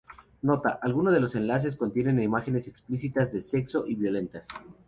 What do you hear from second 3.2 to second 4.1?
de sexo y